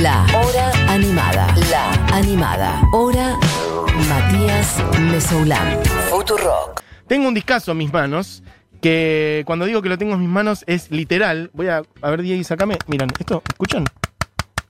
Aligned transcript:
La 0.00 0.24
Hora 0.34 0.72
Animada. 0.88 1.54
La 1.70 1.92
Animada. 2.16 2.80
Hora 2.92 3.38
Matías 4.08 4.82
Mesoulán. 4.98 5.82
Futurock. 6.08 6.80
Tengo 7.06 7.28
un 7.28 7.34
discazo 7.34 7.72
en 7.72 7.78
mis 7.78 7.92
manos 7.92 8.42
que 8.80 9.42
cuando 9.44 9.66
digo 9.66 9.82
que 9.82 9.90
lo 9.90 9.98
tengo 9.98 10.14
en 10.14 10.20
mis 10.20 10.28
manos 10.30 10.64
es 10.66 10.90
literal. 10.90 11.50
Voy 11.52 11.68
a, 11.68 11.82
a 12.00 12.10
ver, 12.10 12.22
Diego, 12.22 12.42
sacame. 12.42 12.78
Miren, 12.86 13.10
esto, 13.18 13.42
¿escuchan? 13.46 13.84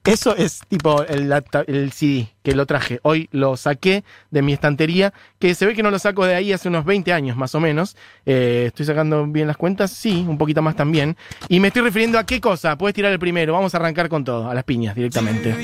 Eso 0.05 0.35
es 0.35 0.61
tipo 0.69 1.05
el, 1.05 1.33
el 1.69 1.93
CD 1.93 2.29
que 2.43 2.57
lo 2.57 2.67
traje. 2.67 2.99
Hoy 3.03 3.29
lo 3.31 3.57
saqué 3.57 4.03
de 4.33 4.43
mi 4.43 4.53
estantería, 4.53 5.13
que 5.39 5.55
se 5.55 5.65
ve 5.65 5.75
que 5.75 5.83
no 5.85 5.93
lo 5.93 5.99
saco 6.01 6.27
de 6.27 6.35
ahí 6.35 6.53
hace 6.53 6.69
unos 6.69 6.85
20 6.85 7.13
años 7.13 7.37
más 7.37 7.55
o 7.55 7.61
menos. 7.61 7.97
Eh, 8.27 8.65
¿Estoy 8.67 8.85
sacando 8.85 9.25
bien 9.27 9.47
las 9.47 9.57
cuentas? 9.57 9.93
Sí, 9.93 10.25
un 10.29 10.39
poquito 10.39 10.61
más 10.61 10.75
también. 10.75 11.17
Y 11.49 11.61
me 11.61 11.69
estoy 11.69 11.83
refiriendo 11.83 12.19
a 12.19 12.27
qué 12.27 12.41
cosa. 12.41 12.77
Puedes 12.77 12.95
tirar 12.95 13.13
el 13.13 13.21
primero. 13.21 13.53
Vamos 13.53 13.75
a 13.75 13.79
arrancar 13.79 14.09
con 14.09 14.25
todo, 14.25 14.51
a 14.51 14.55
las 14.55 14.65
piñas 14.65 14.97
directamente. 14.97 15.55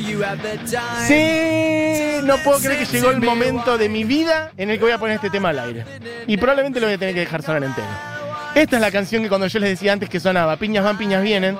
Sí, 1.09 2.25
no 2.25 2.36
puedo 2.45 2.61
creer 2.61 2.78
que 2.78 2.84
llegó 2.86 3.11
el 3.11 3.20
momento 3.20 3.77
de 3.77 3.89
mi 3.89 4.05
vida 4.05 4.52
en 4.56 4.70
el 4.70 4.78
que 4.78 4.84
voy 4.84 4.92
a 4.92 4.98
poner 4.98 5.16
este 5.16 5.30
tema 5.30 5.48
al 5.48 5.59
aire. 5.59 5.84
Y 6.28 6.36
probablemente 6.36 6.78
lo 6.78 6.86
voy 6.86 6.95
a 6.95 6.98
tener 6.98 7.14
que 7.14 7.20
dejar 7.20 7.42
sonar 7.42 7.64
entero. 7.64 8.17
Esta 8.59 8.75
es 8.75 8.83
la 8.83 8.91
canción 8.91 9.23
que 9.23 9.29
cuando 9.29 9.47
yo 9.47 9.61
les 9.61 9.71
decía 9.71 9.93
antes 9.93 10.09
que 10.09 10.19
sonaba 10.19 10.57
Piñas 10.57 10.83
van, 10.83 10.98
piñas 10.98 11.23
vienen, 11.23 11.57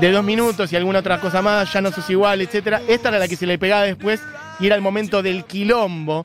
de 0.00 0.12
dos 0.12 0.22
minutos 0.22 0.72
y 0.72 0.76
alguna 0.76 1.00
otra 1.00 1.20
cosa 1.20 1.42
más, 1.42 1.72
ya 1.72 1.80
no 1.80 1.90
sos 1.90 2.08
igual, 2.08 2.40
etcétera. 2.40 2.82
Esta 2.86 3.08
era 3.08 3.18
la 3.18 3.26
que 3.26 3.34
se 3.34 3.46
le 3.46 3.58
pegaba 3.58 3.82
después 3.82 4.20
y 4.60 4.66
era 4.66 4.76
el 4.76 4.80
momento 4.80 5.24
del 5.24 5.44
quilombo, 5.44 6.24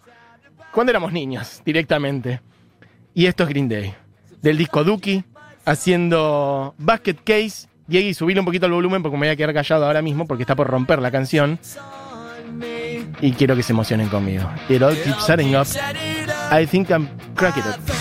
cuando 0.72 0.92
éramos 0.92 1.12
niños, 1.12 1.64
directamente. 1.66 2.40
Y 3.16 3.26
esto 3.26 3.42
es 3.42 3.50
Green 3.50 3.68
Day, 3.68 3.96
del 4.44 4.60
disco 4.60 4.84
Dookie, 4.84 5.24
haciendo 5.66 6.76
Basket 6.78 7.16
Case. 7.16 7.68
Diego, 7.88 8.14
subile 8.14 8.42
un 8.42 8.46
poquito 8.46 8.68
el 8.68 8.74
volumen 8.74 9.02
porque 9.02 9.18
me 9.18 9.26
voy 9.26 9.34
a 9.34 9.36
quedar 9.36 9.56
callado 9.56 9.88
ahora 9.88 10.04
mismo 10.04 10.28
porque 10.28 10.44
está 10.44 10.56
por 10.56 10.68
romper 10.68 11.00
la 11.00 11.10
canción. 11.10 11.58
Y 13.22 13.32
quiero 13.32 13.56
que 13.56 13.64
se 13.64 13.74
emocionen 13.74 14.08
conmigo. 14.08 14.48
It 14.70 14.84
all 14.84 14.96
keeps 14.96 15.26
setting 15.26 15.56
up. 15.56 15.66
I 16.52 16.68
think 16.68 16.92
I'm 16.92 17.10
cracking 17.34 17.64
it. 17.64 18.01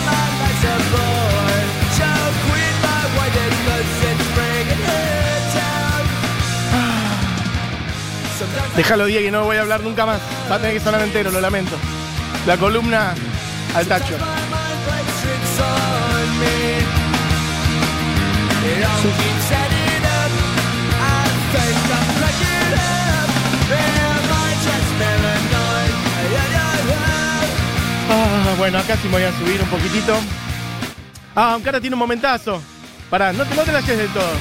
Déjalo, 8.75 9.05
Diego, 9.05 9.31
no 9.31 9.45
voy 9.45 9.57
a 9.57 9.61
hablar 9.61 9.81
nunca 9.81 10.05
más. 10.05 10.19
Va 10.49 10.55
a 10.55 10.59
tener 10.59 10.73
que 10.73 10.79
sonar 10.79 11.01
entero, 11.01 11.31
lo 11.31 11.41
lamento. 11.41 11.75
La 12.45 12.57
columna 12.57 13.13
al 13.75 13.85
tacho. 13.85 14.15
Ah, 28.13 28.55
bueno, 28.57 28.77
acá 28.79 28.97
sí 28.97 29.07
me 29.07 29.13
voy 29.13 29.23
a 29.23 29.31
subir 29.37 29.61
un 29.61 29.69
poquitito. 29.69 30.15
Ah, 31.35 31.53
aunque 31.53 31.69
ahora 31.69 31.79
tiene 31.79 31.95
un 31.95 31.99
momentazo. 31.99 32.61
Pará, 33.09 33.31
no 33.33 33.45
te, 33.45 33.55
no 33.55 33.63
te 33.63 33.71
la 33.71 33.81
del 33.81 34.09
todo. 34.09 34.31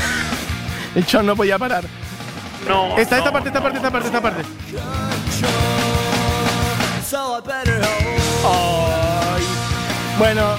El 0.94 1.06
chon 1.06 1.26
no 1.26 1.36
podía 1.36 1.58
parar. 1.58 1.99
No. 2.68 2.96
Esta, 2.98 3.18
esta 3.18 3.32
parte, 3.32 3.48
esta 3.48 3.60
parte, 3.62 3.78
esta 3.78 3.90
parte, 3.90 4.06
esta 4.08 4.20
parte. 4.20 4.42
Ay. 8.44 9.42
Bueno, 10.18 10.54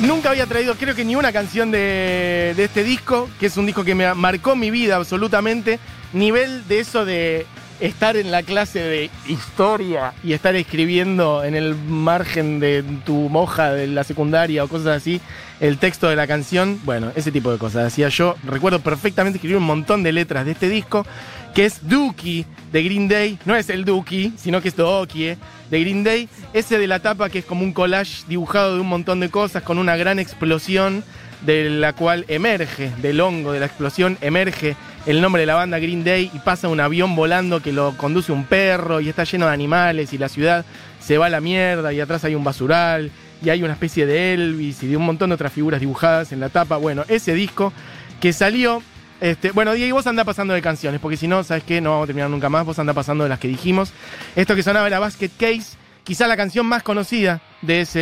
nunca 0.00 0.30
había 0.30 0.46
traído, 0.46 0.74
creo 0.74 0.94
que 0.94 1.04
ni 1.04 1.16
una 1.16 1.32
canción 1.32 1.70
de, 1.70 2.54
de 2.56 2.64
este 2.64 2.82
disco, 2.82 3.28
que 3.38 3.46
es 3.46 3.56
un 3.56 3.66
disco 3.66 3.84
que 3.84 3.94
me 3.94 4.12
marcó 4.14 4.56
mi 4.56 4.70
vida 4.70 4.96
absolutamente. 4.96 5.78
Nivel 6.12 6.66
de 6.68 6.80
eso 6.80 7.04
de 7.04 7.46
estar 7.80 8.16
en 8.16 8.30
la 8.30 8.42
clase 8.42 8.80
de 8.80 9.10
historia 9.28 10.14
y 10.24 10.32
estar 10.32 10.54
escribiendo 10.56 11.44
en 11.44 11.54
el 11.54 11.74
margen 11.74 12.60
de 12.60 12.82
tu 13.04 13.28
moja 13.28 13.72
de 13.72 13.86
la 13.86 14.04
secundaria 14.04 14.64
o 14.64 14.68
cosas 14.68 14.98
así, 14.98 15.20
el 15.60 15.78
texto 15.78 16.08
de 16.08 16.16
la 16.16 16.26
canción, 16.26 16.80
bueno, 16.84 17.12
ese 17.16 17.32
tipo 17.32 17.50
de 17.50 17.58
cosas. 17.58 17.86
Hacía 17.86 18.08
yo, 18.08 18.36
recuerdo 18.44 18.80
perfectamente 18.80 19.36
escribir 19.38 19.56
un 19.56 19.64
montón 19.64 20.02
de 20.02 20.12
letras 20.12 20.44
de 20.44 20.52
este 20.52 20.68
disco, 20.68 21.06
que 21.54 21.64
es 21.64 21.88
Dookie 21.88 22.44
de 22.72 22.82
Green 22.82 23.08
Day, 23.08 23.38
no 23.44 23.56
es 23.56 23.70
el 23.70 23.84
Dookie, 23.84 24.34
sino 24.36 24.60
que 24.60 24.68
es 24.68 24.76
Dookie 24.76 25.36
de 25.70 25.80
Green 25.80 26.04
Day, 26.04 26.28
ese 26.52 26.78
de 26.78 26.86
la 26.86 27.00
tapa 27.00 27.30
que 27.30 27.38
es 27.38 27.44
como 27.44 27.62
un 27.62 27.72
collage 27.72 28.24
dibujado 28.28 28.74
de 28.74 28.80
un 28.80 28.88
montón 28.88 29.20
de 29.20 29.30
cosas 29.30 29.62
con 29.62 29.78
una 29.78 29.96
gran 29.96 30.18
explosión 30.18 31.02
de 31.42 31.70
la 31.70 31.92
cual 31.92 32.24
emerge, 32.28 32.90
del 33.00 33.20
hongo 33.20 33.52
de 33.52 33.60
la 33.60 33.66
explosión, 33.66 34.18
emerge 34.20 34.76
el 35.06 35.20
nombre 35.20 35.40
de 35.40 35.46
la 35.46 35.54
banda 35.54 35.78
Green 35.78 36.02
Day 36.02 36.30
y 36.34 36.38
pasa 36.40 36.68
un 36.68 36.80
avión 36.80 37.14
volando 37.14 37.62
que 37.62 37.72
lo 37.72 37.96
conduce 37.96 38.32
un 38.32 38.44
perro 38.44 39.00
y 39.00 39.08
está 39.08 39.22
lleno 39.22 39.46
de 39.46 39.52
animales 39.52 40.12
y 40.12 40.18
la 40.18 40.28
ciudad 40.28 40.64
se 41.00 41.16
va 41.16 41.26
a 41.26 41.30
la 41.30 41.40
mierda 41.40 41.92
y 41.92 42.00
atrás 42.00 42.24
hay 42.24 42.34
un 42.34 42.42
basural 42.42 43.12
y 43.40 43.50
hay 43.50 43.62
una 43.62 43.74
especie 43.74 44.04
de 44.04 44.34
Elvis 44.34 44.82
y 44.82 44.88
de 44.88 44.96
un 44.96 45.04
montón 45.04 45.30
de 45.30 45.34
otras 45.34 45.52
figuras 45.52 45.80
dibujadas 45.80 46.32
en 46.32 46.40
la 46.40 46.48
tapa. 46.48 46.76
Bueno, 46.76 47.04
ese 47.08 47.34
disco 47.34 47.72
que 48.20 48.32
salió... 48.32 48.82
Este, 49.18 49.50
bueno, 49.52 49.72
Diego, 49.72 49.96
vos 49.96 50.06
andá 50.06 50.24
pasando 50.24 50.52
de 50.52 50.60
canciones, 50.60 51.00
porque 51.00 51.16
si 51.16 51.26
no, 51.26 51.42
¿sabes 51.42 51.64
qué? 51.64 51.80
No 51.80 51.90
vamos 51.90 52.04
a 52.04 52.06
terminar 52.08 52.28
nunca 52.28 52.50
más. 52.50 52.66
Vos 52.66 52.78
andá 52.78 52.92
pasando 52.92 53.24
de 53.24 53.30
las 53.30 53.38
que 53.38 53.48
dijimos. 53.48 53.92
Esto 54.34 54.54
que 54.54 54.62
sonaba 54.62 54.86
era 54.86 54.98
Basket 54.98 55.30
Case, 55.38 55.78
quizá 56.04 56.26
la 56.26 56.36
canción 56.36 56.66
más 56.66 56.82
conocida 56.82 57.40
de 57.62 57.80
ese, 57.82 57.98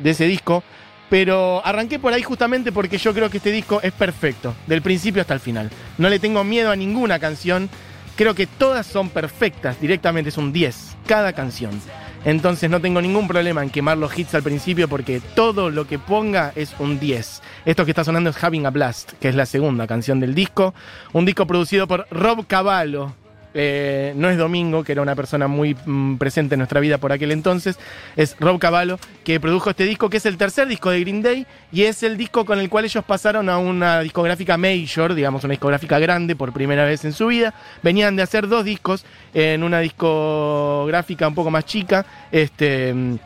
de 0.00 0.10
ese 0.10 0.26
disco. 0.26 0.62
Pero 1.10 1.64
arranqué 1.64 1.98
por 1.98 2.12
ahí 2.12 2.22
justamente 2.22 2.72
porque 2.72 2.98
yo 2.98 3.14
creo 3.14 3.30
que 3.30 3.38
este 3.38 3.52
disco 3.52 3.80
es 3.82 3.92
perfecto, 3.92 4.54
del 4.66 4.82
principio 4.82 5.22
hasta 5.22 5.34
el 5.34 5.40
final. 5.40 5.70
No 5.96 6.08
le 6.08 6.18
tengo 6.18 6.44
miedo 6.44 6.70
a 6.70 6.76
ninguna 6.76 7.18
canción. 7.18 7.70
Creo 8.16 8.34
que 8.34 8.46
todas 8.46 8.86
son 8.86 9.10
perfectas, 9.10 9.80
directamente 9.80 10.30
es 10.30 10.36
un 10.36 10.52
10, 10.52 10.96
cada 11.06 11.32
canción. 11.32 11.80
Entonces 12.24 12.68
no 12.68 12.80
tengo 12.80 13.00
ningún 13.00 13.28
problema 13.28 13.62
en 13.62 13.70
quemar 13.70 13.96
los 13.96 14.18
hits 14.18 14.34
al 14.34 14.42
principio 14.42 14.88
porque 14.88 15.20
todo 15.34 15.70
lo 15.70 15.86
que 15.86 15.98
ponga 15.98 16.52
es 16.56 16.74
un 16.78 16.98
10. 16.98 17.42
Esto 17.64 17.84
que 17.84 17.92
está 17.92 18.04
sonando 18.04 18.30
es 18.30 18.42
Having 18.42 18.66
a 18.66 18.70
Blast, 18.70 19.12
que 19.20 19.28
es 19.28 19.34
la 19.34 19.46
segunda 19.46 19.86
canción 19.86 20.18
del 20.20 20.34
disco. 20.34 20.74
Un 21.12 21.24
disco 21.24 21.46
producido 21.46 21.86
por 21.86 22.06
Rob 22.10 22.46
Cavallo. 22.46 23.14
Eh, 23.54 24.12
no 24.16 24.28
es 24.28 24.36
Domingo, 24.36 24.84
que 24.84 24.92
era 24.92 25.02
una 25.02 25.14
persona 25.14 25.48
muy 25.48 25.74
mm, 25.74 26.16
presente 26.16 26.54
en 26.54 26.58
nuestra 26.58 26.80
vida 26.80 26.98
por 26.98 27.12
aquel 27.12 27.32
entonces. 27.32 27.78
Es 28.16 28.36
Rob 28.38 28.58
Cavallo, 28.58 28.98
que 29.24 29.40
produjo 29.40 29.70
este 29.70 29.84
disco, 29.84 30.10
que 30.10 30.18
es 30.18 30.26
el 30.26 30.36
tercer 30.36 30.68
disco 30.68 30.90
de 30.90 31.00
Green 31.00 31.22
Day 31.22 31.46
y 31.72 31.82
es 31.82 32.02
el 32.02 32.16
disco 32.16 32.44
con 32.44 32.58
el 32.58 32.68
cual 32.68 32.84
ellos 32.84 33.04
pasaron 33.04 33.48
a 33.48 33.58
una 33.58 34.00
discográfica 34.00 34.56
major, 34.56 35.14
digamos, 35.14 35.44
una 35.44 35.52
discográfica 35.52 35.98
grande 35.98 36.36
por 36.36 36.52
primera 36.52 36.84
vez 36.84 37.04
en 37.04 37.12
su 37.12 37.28
vida. 37.28 37.54
Venían 37.82 38.16
de 38.16 38.22
hacer 38.22 38.48
dos 38.48 38.64
discos 38.64 39.04
en 39.34 39.62
una 39.62 39.80
discográfica 39.80 41.28
un 41.28 41.34
poco 41.34 41.50
más 41.50 41.64
chica. 41.64 42.04
Este. 42.30 42.92
mm, 42.92 43.16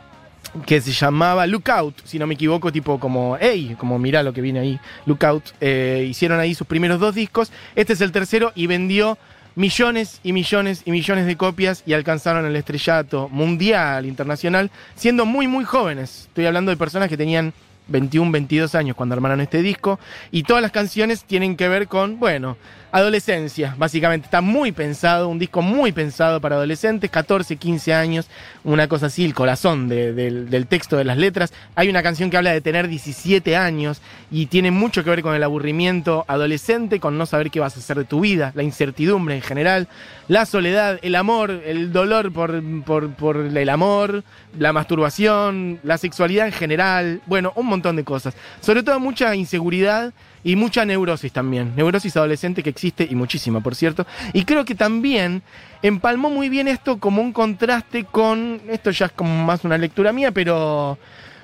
que 0.65 0.81
se 0.81 0.91
llamaba 0.91 1.47
Lookout, 1.47 2.05
si 2.05 2.19
no 2.19 2.27
me 2.27 2.35
equivoco, 2.35 2.71
tipo 2.71 2.99
como, 2.99 3.37
hey, 3.39 3.75
como 3.79 3.97
mirá 3.97 4.21
lo 4.21 4.33
que 4.33 4.41
viene 4.41 4.59
ahí, 4.59 4.79
Lookout. 5.05 5.43
Eh, 5.59 6.05
hicieron 6.07 6.39
ahí 6.39 6.53
sus 6.53 6.67
primeros 6.67 6.99
dos 6.99 7.15
discos. 7.15 7.51
Este 7.75 7.93
es 7.93 8.01
el 8.01 8.11
tercero 8.11 8.51
y 8.55 8.67
vendió 8.67 9.17
millones 9.55 10.19
y 10.23 10.33
millones 10.33 10.81
y 10.85 10.91
millones 10.91 11.25
de 11.25 11.35
copias 11.37 11.83
y 11.85 11.93
alcanzaron 11.93 12.45
el 12.45 12.55
estrellato 12.55 13.29
mundial, 13.29 14.05
internacional, 14.05 14.71
siendo 14.95 15.25
muy, 15.25 15.47
muy 15.47 15.65
jóvenes. 15.65 16.25
Estoy 16.27 16.45
hablando 16.45 16.71
de 16.71 16.77
personas 16.77 17.09
que 17.09 17.17
tenían 17.17 17.53
21, 17.87 18.31
22 18.31 18.75
años 18.75 18.95
cuando 18.95 19.13
armaron 19.15 19.41
este 19.41 19.61
disco 19.61 19.99
y 20.31 20.43
todas 20.43 20.61
las 20.61 20.71
canciones 20.71 21.23
tienen 21.23 21.55
que 21.55 21.67
ver 21.67 21.87
con, 21.87 22.19
bueno, 22.19 22.57
adolescencia, 22.91 23.73
básicamente. 23.77 24.25
Está 24.25 24.41
muy 24.41 24.71
pensado, 24.71 25.27
un 25.27 25.39
disco 25.39 25.61
muy 25.63 25.91
pensado 25.91 26.39
para 26.39 26.55
adolescentes, 26.57 27.09
14, 27.09 27.55
15 27.57 27.93
años, 27.93 28.27
una 28.63 28.87
cosa 28.87 29.07
así, 29.07 29.25
el 29.25 29.33
corazón 29.33 29.89
de- 29.89 30.13
del, 30.13 30.49
del 30.49 30.67
texto 30.67 30.95
de 30.95 31.03
las 31.03 31.17
letras. 31.17 31.51
Hay 31.75 31.89
una 31.89 32.03
canción 32.03 32.29
que 32.29 32.37
habla 32.37 32.51
de 32.53 32.61
tener 32.61 32.87
17 32.87 33.55
años 33.57 33.99
y 34.31 34.45
tiene 34.45 34.69
mucho 34.69 35.03
que 35.03 35.09
ver 35.09 35.23
con 35.23 35.33
el 35.35 35.41
aburrimiento 35.43 36.23
adolescente, 36.27 36.99
con 36.99 37.17
no 37.17 37.25
saber 37.25 37.49
qué 37.49 37.59
vas 37.59 37.75
a 37.75 37.79
hacer 37.79 37.97
de 37.97 38.05
tu 38.05 38.19
vida, 38.19 38.51
la 38.53 38.61
incertidumbre 38.63 39.35
en 39.35 39.41
general, 39.41 39.87
la 40.27 40.45
soledad, 40.45 40.99
el 41.01 41.15
amor, 41.15 41.49
el 41.65 41.91
dolor 41.91 42.31
por, 42.31 42.61
por, 42.85 43.09
por 43.15 43.37
el 43.37 43.69
amor, 43.69 44.23
la 44.57 44.71
masturbación, 44.71 45.79
la 45.83 45.97
sexualidad 45.97 46.45
en 46.45 46.53
general, 46.53 47.21
bueno, 47.25 47.51
un 47.55 47.67
montón 47.73 47.95
de 47.95 48.03
cosas. 48.03 48.35
Sobre 48.61 48.83
todo 48.83 48.99
mucha 48.99 49.35
inseguridad 49.35 50.13
y 50.43 50.55
mucha 50.55 50.85
neurosis 50.85 51.31
también. 51.31 51.73
Neurosis 51.75 52.15
adolescente 52.17 52.63
que 52.63 52.69
existe 52.69 53.07
y 53.09 53.15
muchísima, 53.15 53.61
por 53.61 53.75
cierto. 53.75 54.05
Y 54.33 54.45
creo 54.45 54.65
que 54.65 54.75
también 54.75 55.41
empalmó 55.81 56.29
muy 56.29 56.49
bien 56.49 56.67
esto 56.67 56.99
como 56.99 57.21
un 57.21 57.33
contraste 57.33 58.05
con, 58.05 58.61
esto 58.69 58.91
ya 58.91 59.07
es 59.07 59.11
como 59.11 59.43
más 59.45 59.63
una 59.63 59.77
lectura 59.77 60.11
mía, 60.11 60.31
pero 60.31 60.97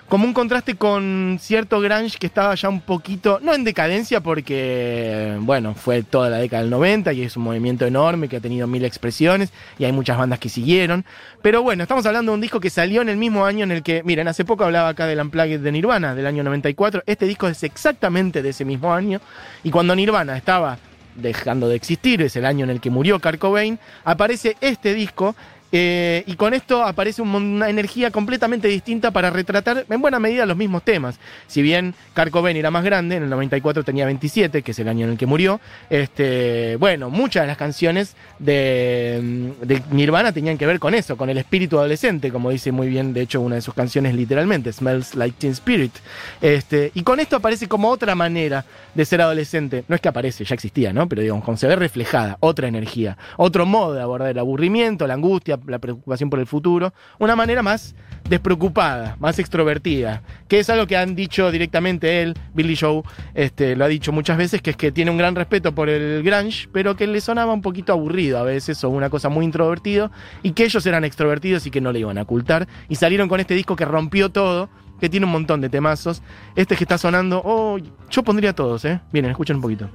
como 0.10 0.26
un 0.26 0.34
contraste 0.34 0.76
con 0.76 1.38
cierto 1.40 1.80
grunge 1.80 2.18
que 2.18 2.26
estaba 2.26 2.56
ya 2.56 2.68
un 2.68 2.82
poquito, 2.82 3.40
no 3.44 3.54
en 3.54 3.64
decadencia 3.64 4.22
porque, 4.22 5.38
bueno, 5.42 5.76
fue 5.76 6.02
toda 6.02 6.32
la 6.32 6.38
década 6.38 6.64
del 6.64 6.72
90 6.72 7.14
y 7.14 7.22
es 7.22 7.38
un 7.38 7.44
movimiento 7.44 7.86
enorme 7.86 8.28
que 8.28 8.38
ha 8.38 8.40
tenido 8.40 8.66
mil 8.66 8.84
expresiones 8.84 9.54
y 9.78 9.86
hay 9.86 9.92
muchas 9.92 10.18
bandas 10.18 10.40
que 10.40 10.50
siguieron. 10.50 11.06
Pero 11.44 11.62
bueno, 11.62 11.84
estamos 11.84 12.08
hablando 12.08 12.32
de 12.32 12.36
un 12.36 12.42
disco 12.42 12.60
que 12.60 12.72
salió 12.72 13.04
en 13.04 13.10
el 13.10 13.18
mismo 13.18 13.46
año 13.46 13.64
en 13.64 13.72
el 13.72 13.84
que, 13.84 14.02
miren, 14.04 14.28
hace 14.28 14.46
poco 14.46 14.64
hablaba 14.64 14.90
acá 14.90 15.06
del 15.06 15.22
Unplugged 15.22 15.60
de 15.60 15.72
Nirvana, 15.72 16.16
del 16.16 16.26
año 16.26 16.44
94. 16.44 17.04
Este 17.06 17.28
disco 17.28 17.48
es 17.48 17.62
exactamente 17.62 18.42
de 18.42 18.50
ese 18.50 18.66
mismo 18.66 18.92
año 18.92 19.22
y 19.64 19.70
cuando 19.70 19.96
Nirvana 19.96 20.36
estaba 20.36 20.80
dejando 21.16 21.70
de 21.70 21.76
existir, 21.76 22.22
es 22.24 22.36
el 22.36 22.46
año 22.46 22.64
en 22.64 22.72
el 22.72 22.82
que 22.82 22.90
murió 22.90 23.20
Kurt 23.20 23.38
Cobain, 23.38 23.78
aparece 24.06 24.58
este 24.62 24.96
disco 24.96 25.36
eh, 25.72 26.24
y 26.26 26.36
con 26.36 26.54
esto 26.54 26.84
aparece 26.84 27.22
una 27.22 27.70
energía 27.70 28.12
completamente 28.12 28.68
distinta 28.68 29.12
para 29.12 29.30
retratar 29.30 29.86
en 29.88 30.02
buena 30.02 30.20
medida 30.20 30.46
los 30.46 30.58
mismos 30.58 30.84
temas. 30.84 31.20
Si 31.48 31.62
bien 31.62 31.94
Kurt 32.16 32.36
era 32.48 32.72
más 32.72 32.84
grande, 32.84 33.18
en 33.18 33.24
el 33.24 33.30
94 33.30 33.84
tenía 33.84 34.06
27, 34.06 34.62
que 34.62 34.72
es 34.72 34.80
el 34.80 34.88
año 34.88 35.06
en 35.06 35.12
el 35.12 35.18
que 35.18 35.26
murió, 35.26 35.60
este, 35.90 36.76
bueno, 36.78 37.10
muchas 37.10 37.44
de 37.44 37.48
las 37.48 37.58
canciones 37.58 38.16
de, 38.40 39.54
de, 39.62 39.82
Nirvana 39.92 40.32
tenían 40.32 40.58
que 40.58 40.66
ver 40.66 40.80
con 40.80 40.94
eso, 40.94 41.18
con 41.18 41.30
el 41.30 41.38
espíritu 41.38 41.78
adolescente, 41.78 42.32
como 42.32 42.50
dice 42.50 42.72
muy 42.72 42.88
bien, 42.88 43.14
de 43.14 43.22
hecho, 43.22 43.42
una 43.42 43.56
de 43.56 43.62
sus 43.62 43.74
canciones 43.74 44.16
literalmente, 44.16 44.74
Smells 44.74 45.16
Like 45.16 45.38
Teen 45.38 45.54
Spirit. 45.54 45.94
Este, 46.42 46.92
y 46.94 47.04
con 47.04 47.20
esto 47.20 47.36
aparece 47.36 47.68
como 47.68 47.90
otra 47.90 48.16
manera 48.16 48.66
de 48.96 49.06
ser 49.06 49.22
adolescente. 49.22 49.84
No 49.88 49.96
es 49.96 50.02
que 50.02 50.10
aparece, 50.10 50.46
ya 50.46 50.56
existía, 50.56 50.94
¿no? 50.94 51.08
Pero 51.08 51.22
digamos, 51.22 51.44
como 51.44 51.58
se 51.58 51.68
ve 51.68 51.76
reflejada, 51.76 52.38
otra 52.40 52.68
energía, 52.68 53.18
otro 53.38 53.66
modo 53.66 53.94
de 53.94 54.02
abordar 54.02 54.30
el 54.30 54.40
aburrimiento, 54.40 55.08
la 55.08 55.14
angustia, 55.14 55.59
la 55.68 55.80
preocupación 55.80 56.30
por 56.30 56.40
el 56.40 56.48
futuro, 56.48 56.94
una 57.18 57.36
manera 57.36 57.62
más 57.62 57.96
despreocupada, 58.30 59.16
más 59.20 59.40
extrovertida, 59.40 60.22
que 60.48 60.60
es 60.60 60.70
algo 60.70 60.88
que 60.88 60.98
han 60.98 61.16
dicho 61.16 61.52
directamente 61.52 62.22
él, 62.22 62.36
Billy 62.54 62.76
Joe, 62.76 63.02
este, 63.34 63.76
lo 63.76 63.86
ha 63.86 63.88
dicho 63.88 64.12
muchas 64.12 64.38
veces, 64.38 64.62
que 64.62 64.72
es 64.72 64.78
que 64.78 64.92
tiene 64.92 65.12
un 65.12 65.18
gran 65.18 65.36
respeto 65.36 65.74
por 65.74 65.90
el 65.90 66.24
grunge, 66.24 66.70
pero 66.72 66.96
que 66.96 67.08
le 67.08 67.22
sonaba 67.22 67.54
un 67.54 67.62
poquito 67.62 67.94
aburrido 67.94 68.38
a 68.38 68.44
veces 68.44 68.84
o 68.84 68.90
una 68.90 69.10
cosa 69.10 69.30
muy 69.30 69.46
introvertido, 69.46 70.12
y 70.44 70.52
que 70.52 70.66
ellos 70.66 70.86
eran 70.86 71.04
extrovertidos 71.04 71.66
y 71.66 71.72
que 71.72 71.82
no 71.82 71.92
le 71.92 72.00
iban 72.00 72.18
a 72.18 72.24
ocultar, 72.24 72.68
y 72.88 72.96
salieron 72.96 73.30
con 73.30 73.40
este 73.40 73.54
disco 73.54 73.76
que 73.76 73.86
rompió 73.86 74.30
todo, 74.30 74.70
que 75.00 75.10
tiene 75.10 75.26
un 75.26 75.32
montón 75.32 75.62
de 75.62 75.70
temazos, 75.70 76.22
este 76.56 76.76
que 76.76 76.84
está 76.84 76.98
sonando, 76.98 77.42
oh, 77.44 77.78
yo 78.10 78.24
pondría 78.24 78.54
todos, 78.54 78.86
¿eh? 78.86 79.00
Miren, 79.12 79.32
escuchen 79.32 79.56
un 79.58 79.62
poquito. 79.62 79.90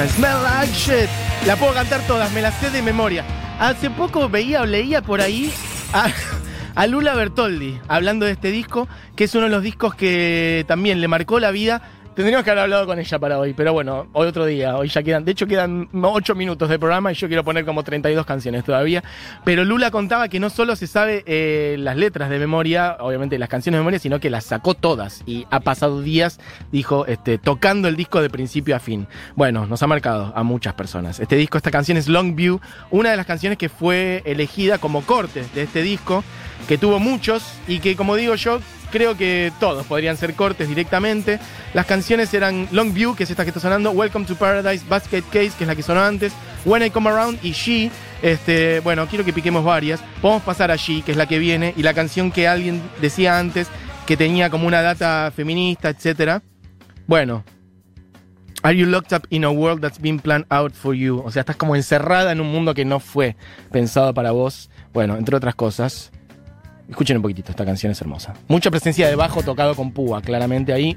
I 0.00 0.06
smell 0.06 0.42
like 0.42 0.72
shit. 0.72 1.08
La 1.46 1.56
puedo 1.56 1.74
cantar 1.74 2.00
todas, 2.06 2.30
me 2.32 2.40
las 2.40 2.54
sé 2.60 2.70
de 2.70 2.80
memoria. 2.80 3.24
Hace 3.58 3.90
poco 3.90 4.28
veía 4.28 4.62
o 4.62 4.66
leía 4.66 5.02
por 5.02 5.20
ahí 5.20 5.52
a, 6.76 6.86
Lula 6.86 7.14
Bertoldi 7.14 7.80
hablando 7.88 8.24
de 8.24 8.32
este 8.32 8.52
disco, 8.52 8.86
que 9.16 9.24
es 9.24 9.34
uno 9.34 9.46
de 9.46 9.50
los 9.50 9.64
discos 9.64 9.96
que 9.96 10.64
también 10.68 11.00
le 11.00 11.08
marcó 11.08 11.40
la 11.40 11.50
vida 11.50 11.82
Tendríamos 12.18 12.42
que 12.44 12.50
haber 12.50 12.64
hablado 12.64 12.84
con 12.84 12.98
ella 12.98 13.18
para 13.20 13.38
hoy, 13.38 13.54
pero 13.54 13.72
bueno, 13.72 14.08
hoy 14.12 14.26
otro 14.26 14.44
día. 14.44 14.76
Hoy 14.76 14.88
ya 14.88 15.04
quedan, 15.04 15.24
de 15.24 15.30
hecho 15.30 15.46
quedan 15.46 15.88
8 15.92 16.34
minutos 16.34 16.68
de 16.68 16.76
programa 16.76 17.12
y 17.12 17.14
yo 17.14 17.28
quiero 17.28 17.44
poner 17.44 17.64
como 17.64 17.84
32 17.84 18.26
canciones 18.26 18.64
todavía. 18.64 19.04
Pero 19.44 19.64
Lula 19.64 19.92
contaba 19.92 20.26
que 20.26 20.40
no 20.40 20.50
solo 20.50 20.74
se 20.74 20.88
sabe 20.88 21.22
eh, 21.26 21.76
las 21.78 21.96
letras 21.96 22.28
de 22.28 22.40
memoria, 22.40 22.96
obviamente 22.98 23.38
las 23.38 23.48
canciones 23.48 23.76
de 23.76 23.82
memoria, 23.82 24.00
sino 24.00 24.18
que 24.18 24.30
las 24.30 24.42
sacó 24.42 24.74
todas 24.74 25.22
y 25.26 25.46
ha 25.52 25.60
pasado 25.60 26.02
días, 26.02 26.40
dijo, 26.72 27.06
este, 27.06 27.38
tocando 27.38 27.86
el 27.86 27.94
disco 27.94 28.20
de 28.20 28.30
principio 28.30 28.74
a 28.74 28.80
fin. 28.80 29.06
Bueno, 29.36 29.66
nos 29.66 29.80
ha 29.84 29.86
marcado 29.86 30.32
a 30.34 30.42
muchas 30.42 30.74
personas. 30.74 31.20
Este 31.20 31.36
disco, 31.36 31.56
esta 31.56 31.70
canción 31.70 31.96
es 31.98 32.08
Long 32.08 32.34
View, 32.34 32.60
una 32.90 33.12
de 33.12 33.16
las 33.16 33.26
canciones 33.26 33.58
que 33.58 33.68
fue 33.68 34.24
elegida 34.24 34.78
como 34.78 35.02
corte 35.02 35.44
de 35.54 35.62
este 35.62 35.82
disco, 35.82 36.24
que 36.66 36.78
tuvo 36.78 36.98
muchos 36.98 37.44
y 37.66 37.78
que, 37.80 37.96
como 37.96 38.16
digo 38.16 38.34
yo, 38.34 38.60
creo 38.90 39.16
que 39.16 39.52
todos 39.60 39.86
podrían 39.86 40.16
ser 40.16 40.34
cortes 40.34 40.68
directamente. 40.68 41.38
Las 41.74 41.86
canciones 41.86 42.32
eran 42.34 42.68
Long 42.72 42.92
View, 42.92 43.14
que 43.14 43.24
es 43.24 43.30
esta 43.30 43.44
que 43.44 43.50
está 43.50 43.60
sonando, 43.60 43.90
Welcome 43.90 44.26
to 44.26 44.36
Paradise, 44.36 44.84
Basket 44.88 45.22
Case, 45.22 45.52
que 45.56 45.64
es 45.64 45.66
la 45.68 45.76
que 45.76 45.82
sonó 45.82 46.02
antes, 46.02 46.32
When 46.64 46.82
I 46.82 46.90
Come 46.90 47.10
Around 47.10 47.40
y 47.42 47.52
She. 47.52 47.90
Este, 48.22 48.80
bueno, 48.80 49.06
quiero 49.06 49.24
que 49.24 49.32
piquemos 49.32 49.64
varias. 49.64 50.00
Podemos 50.20 50.42
pasar 50.42 50.70
a 50.70 50.76
She, 50.76 51.02
que 51.02 51.12
es 51.12 51.16
la 51.16 51.26
que 51.26 51.38
viene, 51.38 51.74
y 51.76 51.82
la 51.82 51.94
canción 51.94 52.32
que 52.32 52.48
alguien 52.48 52.82
decía 53.00 53.38
antes, 53.38 53.68
que 54.06 54.16
tenía 54.16 54.50
como 54.50 54.66
una 54.66 54.82
data 54.82 55.32
feminista, 55.34 55.90
etc. 55.90 56.42
Bueno. 57.06 57.44
Are 58.64 58.76
you 58.76 58.86
locked 58.86 59.12
up 59.12 59.24
in 59.30 59.44
a 59.44 59.50
world 59.52 59.80
that's 59.80 60.00
been 60.00 60.18
planned 60.18 60.44
out 60.50 60.72
for 60.72 60.92
you? 60.92 61.22
O 61.24 61.30
sea, 61.30 61.40
estás 61.40 61.54
como 61.54 61.76
encerrada 61.76 62.32
en 62.32 62.40
un 62.40 62.50
mundo 62.50 62.74
que 62.74 62.84
no 62.84 62.98
fue 62.98 63.36
pensado 63.70 64.12
para 64.12 64.32
vos. 64.32 64.68
Bueno, 64.92 65.16
entre 65.16 65.36
otras 65.36 65.54
cosas. 65.54 66.10
Escuchen 66.88 67.16
un 67.18 67.22
poquitito, 67.22 67.50
esta 67.50 67.66
canción 67.66 67.92
es 67.92 68.00
hermosa. 68.00 68.34
Mucha 68.48 68.70
presencia 68.70 69.08
de 69.08 69.14
bajo 69.14 69.42
tocado 69.42 69.74
con 69.74 69.92
púa, 69.92 70.22
claramente 70.22 70.72
ahí. 70.72 70.96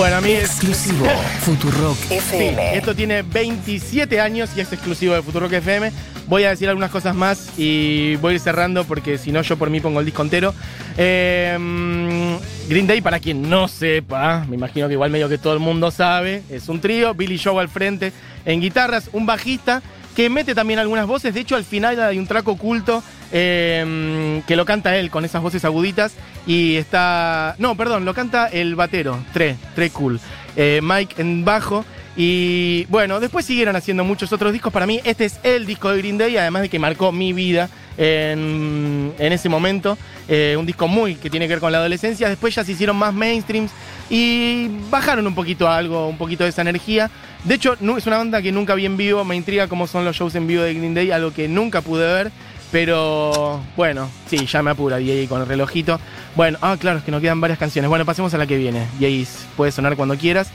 Bueno, 0.00 0.16
a 0.16 0.20
mí 0.22 0.30
es. 0.30 0.44
Exclusivo 0.44 1.04
Futurock 1.40 1.98
FM. 2.10 2.74
esto 2.74 2.94
tiene 2.94 3.20
27 3.20 4.18
años 4.18 4.48
y 4.56 4.60
es 4.62 4.72
exclusivo 4.72 5.12
de 5.12 5.20
Futurock 5.20 5.52
FM. 5.52 5.92
Voy 6.26 6.44
a 6.44 6.48
decir 6.48 6.70
algunas 6.70 6.90
cosas 6.90 7.14
más 7.14 7.50
y 7.58 8.16
voy 8.16 8.32
a 8.32 8.34
ir 8.36 8.40
cerrando 8.40 8.84
porque 8.84 9.18
si 9.18 9.30
no, 9.30 9.42
yo 9.42 9.58
por 9.58 9.68
mí 9.68 9.78
pongo 9.78 10.00
el 10.00 10.06
disco 10.06 10.22
entero. 10.22 10.54
Em, 10.96 12.38
Green 12.66 12.86
Day, 12.86 13.02
para 13.02 13.20
quien 13.20 13.42
no 13.50 13.68
sepa, 13.68 14.46
me 14.48 14.56
imagino 14.56 14.86
que 14.88 14.94
igual 14.94 15.10
medio 15.10 15.28
que 15.28 15.36
todo 15.36 15.52
el 15.52 15.60
mundo 15.60 15.90
sabe, 15.90 16.44
es 16.48 16.70
un 16.70 16.80
trío. 16.80 17.12
Billy 17.12 17.38
Joe 17.38 17.60
al 17.60 17.68
frente 17.68 18.14
en 18.46 18.62
guitarras, 18.62 19.10
un 19.12 19.26
bajista 19.26 19.82
que 20.16 20.30
mete 20.30 20.54
también 20.54 20.78
algunas 20.78 21.06
voces. 21.06 21.34
De 21.34 21.40
hecho, 21.40 21.56
al 21.56 21.64
final 21.64 22.00
hay 22.00 22.18
un 22.18 22.26
track 22.26 22.48
oculto 22.48 23.02
em, 23.32 24.42
que 24.42 24.56
lo 24.56 24.64
canta 24.64 24.96
él 24.96 25.10
con 25.10 25.24
esas 25.24 25.42
voces 25.42 25.64
aguditas. 25.64 26.14
Y 26.46 26.76
está. 26.76 27.54
No, 27.58 27.76
perdón, 27.76 28.04
lo 28.04 28.14
canta 28.14 28.46
el 28.46 28.74
batero, 28.74 29.18
Tre, 29.32 29.56
Tre 29.74 29.90
Cool. 29.90 30.20
Eh, 30.56 30.80
Mike 30.82 31.20
en 31.20 31.44
bajo. 31.44 31.84
Y 32.16 32.86
bueno, 32.88 33.20
después 33.20 33.46
siguieron 33.46 33.76
haciendo 33.76 34.04
muchos 34.04 34.32
otros 34.32 34.52
discos. 34.52 34.72
Para 34.72 34.86
mí, 34.86 35.00
este 35.04 35.24
es 35.24 35.38
el 35.42 35.64
disco 35.64 35.90
de 35.90 35.98
Green 35.98 36.18
Day, 36.18 36.36
además 36.36 36.62
de 36.62 36.68
que 36.68 36.78
marcó 36.78 37.12
mi 37.12 37.32
vida 37.32 37.70
en, 37.96 39.12
ese 39.18 39.48
momento. 39.48 39.96
Eh, 40.28 40.56
un 40.58 40.66
disco 40.66 40.88
muy 40.88 41.14
que 41.14 41.30
tiene 41.30 41.46
que 41.46 41.54
ver 41.54 41.60
con 41.60 41.72
la 41.72 41.78
adolescencia. 41.78 42.28
Después 42.28 42.54
ya 42.54 42.64
se 42.64 42.72
hicieron 42.72 42.96
más 42.96 43.14
mainstreams 43.14 43.70
y 44.08 44.68
bajaron 44.90 45.26
un 45.26 45.34
poquito 45.34 45.68
algo, 45.68 46.08
un 46.08 46.18
poquito 46.18 46.44
de 46.44 46.50
esa 46.50 46.62
energía. 46.62 47.10
De 47.44 47.54
hecho, 47.54 47.74
es 47.74 48.06
una 48.06 48.18
banda 48.18 48.42
que 48.42 48.52
nunca 48.52 48.74
vi 48.74 48.86
en 48.86 48.96
vivo. 48.96 49.24
Me 49.24 49.36
intriga 49.36 49.68
cómo 49.68 49.86
son 49.86 50.04
los 50.04 50.16
shows 50.16 50.34
en 50.34 50.46
vivo 50.46 50.62
de 50.62 50.74
Green 50.74 50.94
Day, 50.94 51.10
algo 51.10 51.32
que 51.32 51.48
nunca 51.48 51.80
pude 51.80 52.12
ver. 52.12 52.32
Pero 52.72 53.60
bueno, 53.76 54.08
sí, 54.26 54.46
ya 54.46 54.62
me 54.62 54.70
apura 54.70 54.98
DJ 54.98 55.26
con 55.28 55.40
el 55.40 55.46
relojito. 55.46 55.98
Bueno, 56.36 56.58
ah, 56.62 56.76
claro, 56.78 56.98
es 56.98 57.04
que 57.04 57.10
nos 57.10 57.20
quedan 57.20 57.40
varias 57.40 57.58
canciones. 57.58 57.88
Bueno, 57.88 58.04
pasemos 58.04 58.32
a 58.34 58.38
la 58.38 58.46
que 58.46 58.56
viene. 58.56 58.86
DJ 58.98 59.26
puede 59.56 59.72
sonar 59.72 59.96
cuando 59.96 60.16
quieras. 60.16 60.50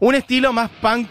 Un 0.00 0.16
estilo 0.16 0.52
más 0.52 0.70
punk 0.80 1.08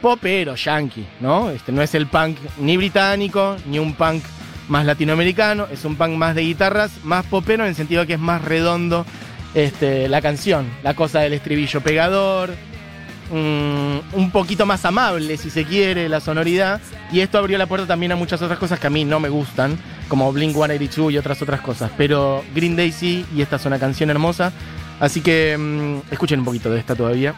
popero, 0.00 0.54
yankee, 0.54 1.06
¿no? 1.20 1.50
Este 1.50 1.72
no 1.72 1.82
es 1.82 1.94
el 1.94 2.06
punk 2.06 2.38
ni 2.58 2.76
británico, 2.76 3.56
ni 3.66 3.78
un 3.78 3.94
punk 3.94 4.22
más 4.68 4.86
latinoamericano, 4.86 5.66
es 5.70 5.84
un 5.84 5.96
punk 5.96 6.12
más 6.12 6.34
de 6.34 6.42
guitarras, 6.42 6.92
más 7.04 7.26
popero 7.26 7.64
en 7.64 7.70
el 7.70 7.74
sentido 7.74 8.06
que 8.06 8.14
es 8.14 8.20
más 8.20 8.42
redondo 8.42 9.04
este, 9.54 10.08
la 10.08 10.22
canción, 10.22 10.66
la 10.82 10.94
cosa 10.94 11.20
del 11.20 11.32
estribillo 11.32 11.80
pegador, 11.80 12.54
mm, 13.30 14.16
un 14.16 14.30
poquito 14.32 14.66
más 14.66 14.84
amable 14.84 15.36
si 15.36 15.50
se 15.50 15.64
quiere 15.64 16.08
la 16.08 16.20
sonoridad 16.20 16.80
y 17.12 17.20
esto 17.20 17.38
abrió 17.38 17.58
la 17.58 17.66
puerta 17.66 17.86
también 17.86 18.12
a 18.12 18.16
muchas 18.16 18.42
otras 18.42 18.58
cosas 18.58 18.78
que 18.78 18.86
a 18.86 18.90
mí 18.90 19.04
no 19.04 19.20
me 19.20 19.28
gustan, 19.28 19.78
como 20.08 20.32
Blink 20.32 20.52
182 20.52 21.12
y 21.12 21.18
otras 21.18 21.40
otras 21.42 21.60
cosas, 21.60 21.90
pero 21.96 22.44
Green 22.54 22.76
Day 22.76 22.94
y 23.34 23.40
esta 23.40 23.56
es 23.56 23.64
una 23.66 23.78
canción 23.78 24.10
hermosa, 24.10 24.52
así 24.98 25.20
que 25.20 25.56
mm, 25.58 26.12
escuchen 26.12 26.40
un 26.40 26.44
poquito 26.44 26.70
de 26.70 26.80
esta 26.80 26.94
todavía. 26.94 27.34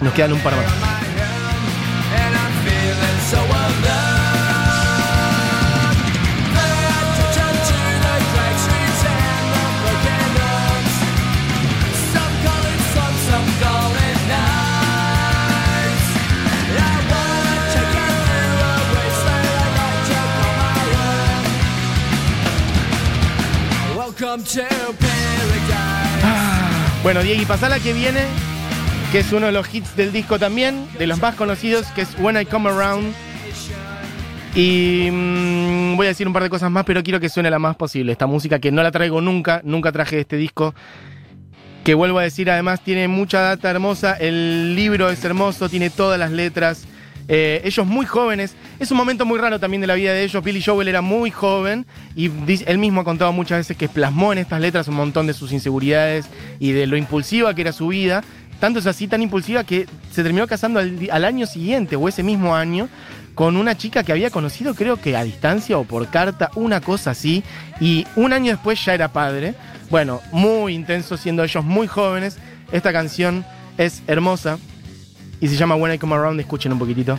Nos 0.00 0.12
quedan 0.12 0.34
un 0.34 0.40
par 0.40 0.54
más. 0.54 1.16
Bueno, 27.06 27.22
Diego, 27.22 27.40
y 27.40 27.44
pasá 27.44 27.68
la 27.68 27.78
que 27.78 27.92
viene, 27.92 28.24
que 29.12 29.20
es 29.20 29.32
uno 29.32 29.46
de 29.46 29.52
los 29.52 29.72
hits 29.72 29.94
del 29.94 30.10
disco 30.10 30.40
también, 30.40 30.88
de 30.98 31.06
los 31.06 31.20
más 31.20 31.36
conocidos, 31.36 31.86
que 31.92 32.00
es 32.00 32.08
When 32.18 32.36
I 32.36 32.44
Come 32.46 32.68
Around. 32.68 33.14
Y 34.56 35.08
mm, 35.12 35.96
voy 35.96 36.06
a 36.06 36.08
decir 36.08 36.26
un 36.26 36.32
par 36.32 36.42
de 36.42 36.50
cosas 36.50 36.68
más, 36.68 36.84
pero 36.84 37.04
quiero 37.04 37.20
que 37.20 37.28
suene 37.28 37.48
la 37.48 37.60
más 37.60 37.76
posible. 37.76 38.10
Esta 38.10 38.26
música 38.26 38.58
que 38.58 38.72
no 38.72 38.82
la 38.82 38.90
traigo 38.90 39.20
nunca, 39.20 39.60
nunca 39.62 39.92
traje 39.92 40.18
este 40.18 40.36
disco. 40.36 40.74
Que 41.84 41.94
vuelvo 41.94 42.18
a 42.18 42.24
decir, 42.24 42.50
además 42.50 42.80
tiene 42.80 43.06
mucha 43.06 43.40
data 43.40 43.70
hermosa. 43.70 44.14
El 44.14 44.74
libro 44.74 45.08
es 45.08 45.24
hermoso, 45.24 45.68
tiene 45.68 45.90
todas 45.90 46.18
las 46.18 46.32
letras. 46.32 46.88
Eh, 47.28 47.60
ellos 47.64 47.86
muy 47.86 48.06
jóvenes. 48.06 48.54
Es 48.78 48.90
un 48.90 48.96
momento 48.96 49.24
muy 49.24 49.38
raro 49.38 49.58
también 49.58 49.80
de 49.80 49.86
la 49.86 49.94
vida 49.94 50.12
de 50.12 50.24
ellos. 50.24 50.42
Billy 50.42 50.62
Joel 50.62 50.88
era 50.88 51.00
muy 51.02 51.30
joven 51.30 51.86
y 52.14 52.30
él 52.66 52.78
mismo 52.78 53.00
ha 53.00 53.04
contado 53.04 53.32
muchas 53.32 53.58
veces 53.58 53.76
que 53.76 53.88
plasmó 53.88 54.32
en 54.32 54.38
estas 54.38 54.60
letras 54.60 54.88
un 54.88 54.94
montón 54.94 55.26
de 55.26 55.34
sus 55.34 55.52
inseguridades 55.52 56.26
y 56.58 56.72
de 56.72 56.86
lo 56.86 56.96
impulsiva 56.96 57.54
que 57.54 57.62
era 57.62 57.72
su 57.72 57.88
vida. 57.88 58.22
Tanto 58.60 58.78
es 58.78 58.86
así, 58.86 59.06
tan 59.06 59.22
impulsiva 59.22 59.64
que 59.64 59.86
se 60.10 60.22
terminó 60.22 60.46
casando 60.46 60.80
al, 60.80 61.24
año 61.24 61.46
siguiente 61.46 61.96
o 61.96 62.08
ese 62.08 62.22
mismo 62.22 62.54
año 62.54 62.88
con 63.34 63.58
una 63.58 63.76
chica 63.76 64.02
que 64.02 64.12
había 64.12 64.30
conocido 64.30 64.74
creo 64.74 64.96
que 64.96 65.14
a 65.14 65.22
distancia 65.22 65.76
o 65.76 65.84
por 65.84 66.08
carta, 66.08 66.50
una 66.54 66.80
cosa 66.80 67.10
así, 67.10 67.44
y 67.80 68.06
un 68.16 68.32
año 68.32 68.52
después 68.52 68.82
ya 68.82 68.94
era 68.94 69.12
padre. 69.12 69.54
Bueno, 69.90 70.22
muy 70.32 70.74
intenso 70.74 71.18
siendo 71.18 71.44
ellos 71.44 71.62
muy 71.64 71.86
jóvenes. 71.86 72.38
Esta 72.72 72.94
canción 72.94 73.44
es 73.76 74.02
hermosa, 74.06 74.58
y 75.40 75.48
se 75.48 75.56
llama 75.56 75.76
When 75.76 75.94
I 75.94 75.98
Come 75.98 76.14
Around. 76.14 76.40
Escuchen 76.40 76.72
un 76.72 76.78
poquitito. 76.78 77.18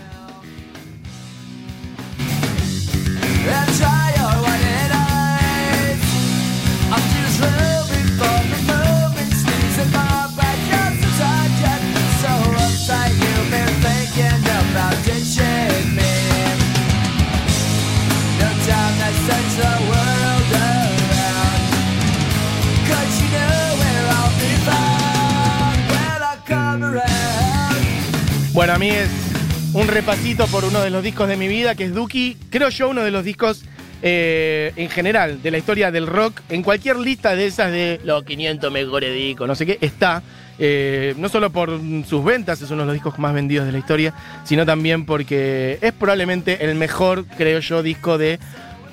Bueno, 28.78 28.94
a 28.94 28.96
mí 28.96 29.02
es 29.02 29.10
un 29.74 29.88
repasito 29.88 30.46
por 30.46 30.64
uno 30.64 30.82
de 30.82 30.92
los 30.92 31.02
discos 31.02 31.28
de 31.28 31.36
mi 31.36 31.48
vida, 31.48 31.74
que 31.74 31.86
es 31.86 31.96
Duki. 31.96 32.38
Creo 32.52 32.70
yo 32.70 32.90
uno 32.90 33.04
de 33.04 33.10
los 33.10 33.24
discos 33.24 33.64
eh, 34.04 34.72
en 34.76 34.90
general 34.90 35.42
de 35.42 35.50
la 35.50 35.58
historia 35.58 35.90
del 35.90 36.06
rock. 36.06 36.42
En 36.50 36.62
cualquier 36.62 36.98
lista 36.98 37.36
de 37.36 37.48
esas 37.48 37.72
de 37.72 38.00
los 38.04 38.24
500 38.24 38.72
mejores 38.72 39.16
discos, 39.16 39.48
no 39.48 39.56
sé 39.56 39.66
qué, 39.66 39.80
está. 39.82 40.22
Eh, 40.60 41.16
no 41.18 41.28
solo 41.28 41.50
por 41.50 41.72
sus 42.08 42.24
ventas, 42.24 42.62
es 42.62 42.70
uno 42.70 42.82
de 42.82 42.86
los 42.86 42.94
discos 42.94 43.18
más 43.18 43.34
vendidos 43.34 43.66
de 43.66 43.72
la 43.72 43.80
historia, 43.80 44.14
sino 44.44 44.64
también 44.64 45.08
porque 45.08 45.80
es 45.82 45.94
probablemente 45.94 46.64
el 46.64 46.76
mejor, 46.76 47.26
creo 47.36 47.60
yo, 47.60 47.82
disco 47.82 48.20
de 48.20 48.38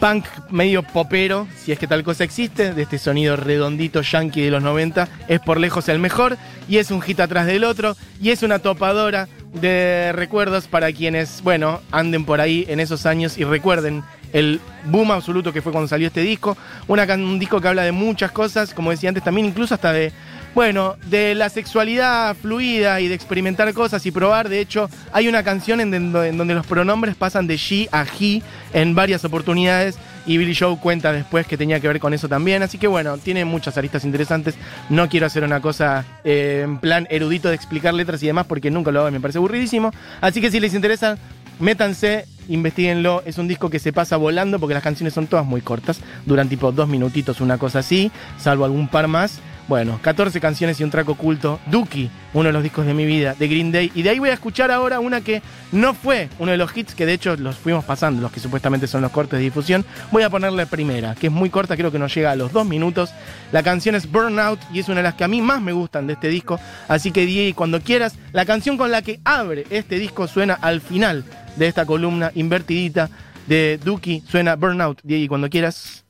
punk 0.01 0.25
medio 0.51 0.83
popero, 0.83 1.47
si 1.57 1.73
es 1.73 1.79
que 1.79 1.87
tal 1.87 2.05
cosa 2.05 2.25
existe, 2.25 2.73
de 2.73 2.83
este 2.83 2.99
sonido 2.99 3.37
redondito 3.37 4.01
yankee 4.01 4.43
de 4.43 4.51
los 4.51 4.63
90, 4.63 5.09
es 5.29 5.41
por 5.41 5.61
lejos 5.61 5.89
el 5.89 5.99
mejor 5.99 6.39
y 6.69 6.79
es 6.79 6.91
un 6.91 7.03
hit 7.03 7.21
atrás 7.21 7.47
del 7.47 7.65
otro 7.65 7.97
y 8.21 8.31
es 8.31 8.43
una 8.43 8.59
topadora 8.59 9.29
de 9.55 10.13
recuerdos 10.13 10.67
para 10.69 10.93
quienes, 10.93 11.43
bueno, 11.43 11.81
anden 11.91 12.25
por 12.25 12.41
ahí 12.41 12.65
en 12.69 12.81
esos 12.81 13.07
años 13.07 13.39
y 13.39 13.45
recuerden 13.45 14.03
el 14.33 14.61
boom 14.87 15.13
absoluto 15.13 15.53
que 15.53 15.63
fue 15.63 15.73
cuando 15.73 15.89
salió 15.89 16.09
este 16.09 16.21
disco. 16.21 16.57
Una, 16.89 17.05
un 17.15 17.39
disco 17.39 17.61
que 17.61 17.69
habla 17.69 17.83
de 17.83 17.93
muchas 17.93 18.33
cosas, 18.33 18.75
como 18.75 18.91
decía 18.91 19.09
antes, 19.09 19.23
también 19.23 19.47
incluso 19.47 19.75
hasta 19.75 19.93
de, 19.93 20.13
bueno, 20.55 20.97
de 21.07 21.37
la 21.37 21.49
sexualidad 21.49 22.37
fluida 22.37 23.01
y 23.01 23.07
de 23.07 23.15
experimentar 23.15 23.73
cosas 23.73 24.05
y 24.07 24.11
probar. 24.11 24.49
De 24.49 24.59
hecho, 24.61 24.91
hay 25.13 25.29
una 25.29 25.45
canción 25.45 25.81
en, 25.81 25.95
en 25.95 26.37
donde 26.37 26.55
los 26.55 26.67
pronombres 26.67 27.15
pasan 27.15 27.47
de 27.47 27.57
she 27.57 27.89
a 27.93 28.05
he 28.21 28.43
en 28.73 28.95
varias 28.97 29.25
oportunidades 29.25 29.99
y 30.27 30.39
Billy 30.39 30.55
Joe 30.55 30.79
cuenta 30.79 31.13
después 31.13 31.47
que 31.47 31.57
tenía 31.57 31.81
que 31.81 31.89
ver 31.89 32.01
con 32.01 32.15
eso 32.15 32.29
también. 32.29 32.63
Así 32.63 32.79
que 32.79 32.87
bueno, 32.87 33.19
tiene 33.19 33.45
muchas 33.45 33.77
aristas 33.77 34.05
interesantes. 34.05 34.55
No 34.89 35.09
quiero 35.09 35.27
hacer 35.27 35.45
una 35.45 35.61
cosa 35.61 36.05
eh, 36.25 36.63
en 36.65 36.79
plan 36.79 37.07
erudito 37.11 37.49
de 37.49 37.55
explicar 37.55 37.95
letras 37.95 38.23
y 38.23 38.27
demás 38.27 38.47
porque 38.47 38.71
nunca 38.71 38.91
lo 38.91 39.01
hago 39.01 39.09
y 39.09 39.13
me 39.13 39.21
parece 39.21 39.39
aburridísimo. 39.39 39.91
Así 40.21 40.41
que 40.41 40.51
si 40.51 40.61
les 40.61 40.75
interesa, 40.75 41.19
métanse, 41.59 42.27
investiguenlo. 42.49 43.23
Es 43.27 43.39
un 43.39 43.49
disco 43.49 43.71
que 43.71 43.79
se 43.79 43.93
pasa 43.93 44.17
volando 44.17 44.59
porque 44.59 44.75
las 44.75 44.83
canciones 44.83 45.15
son 45.15 45.27
todas 45.27 45.47
muy 45.47 45.61
cortas. 45.61 46.01
Duran 46.27 46.49
tipo 46.49 46.73
dos 46.73 46.89
minutitos, 46.89 47.41
una 47.41 47.59
cosa 47.59 47.81
así, 47.81 48.11
salvo 48.39 48.65
algún 48.65 48.89
par 48.89 49.09
más. 49.09 49.41
Bueno, 49.67 49.99
14 50.03 50.41
canciones 50.41 50.79
y 50.79 50.85
un 50.85 50.91
track 50.91 51.09
oculto. 51.09 51.59
Dookie, 51.67 52.11
uno 52.35 52.49
de 52.49 52.53
los 52.53 52.63
discos 52.63 52.85
de 52.85 52.93
mi 52.93 53.07
vida, 53.07 53.35
de 53.39 53.49
Green 53.49 53.73
Day. 53.73 53.91
Y 53.95 54.03
de 54.03 54.11
ahí 54.11 54.19
voy 54.19 54.29
a 54.29 54.35
escuchar 54.35 54.71
ahora 54.71 55.01
una 55.01 55.23
que 55.23 55.41
no 55.73 55.95
fue 55.95 56.29
uno 56.39 56.51
de 56.51 56.59
los 56.59 56.77
hits, 56.77 56.95
que 56.95 57.07
de 57.07 57.15
hecho 57.15 57.35
los 57.37 57.57
fuimos 57.57 57.83
pasando, 57.85 58.21
los 58.21 58.31
que 58.31 58.41
supuestamente 58.41 58.87
son 58.87 59.01
los 59.01 59.11
cortes 59.11 59.39
de 59.39 59.45
difusión. 59.45 59.85
Voy 60.13 60.23
a 60.23 60.29
ponerle 60.29 60.67
primera, 60.67 61.15
que 61.15 61.29
es 61.29 61.33
muy 61.33 61.49
corta, 61.49 61.77
creo 61.77 61.91
que 61.91 61.99
nos 61.99 62.15
llega 62.15 62.33
a 62.33 62.37
los 62.37 62.53
dos 62.53 62.67
minutos. 62.67 63.15
La 63.53 63.63
canción 63.63 63.95
es 63.95 64.11
Burnout 64.11 64.61
y 64.71 64.81
es 64.81 64.89
una 64.89 64.99
de 64.99 65.05
las 65.05 65.15
que 65.15 65.25
a 65.25 65.29
mí 65.29 65.41
más 65.41 65.63
me 65.63 65.73
gustan 65.73 66.07
de 66.07 66.13
este 66.13 66.29
disco. 66.29 66.61
Así 66.87 67.11
que, 67.11 67.25
Diego, 67.25 67.57
cuando 67.57 67.81
quieras, 67.81 68.17
la 68.33 68.45
canción 68.45 68.77
con 68.77 68.91
la 68.91 69.01
que 69.01 69.21
abre 69.25 69.65
este 69.71 69.99
disco 69.99 70.29
suena 70.29 70.55
al 70.55 70.83
final 70.83 71.25
de 71.57 71.69
esta 71.69 71.87
columna 71.87 72.33
invertidita 72.35 73.09
de 73.47 73.81
Dookie. 73.83 74.23
Suena 74.29 74.57
Burnout, 74.57 75.01
Diego, 75.03 75.29
cuando 75.29 75.49
quieras. 75.49 76.05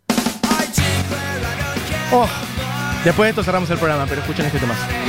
Oh. 2.12 2.28
Después 3.04 3.26
de 3.26 3.30
esto 3.30 3.44
cerramos 3.44 3.68
el 3.70 3.76
programa, 3.76 4.06
pero 4.08 4.23
escuchen 4.23 4.46
este 4.46 4.58
más. 4.66 5.03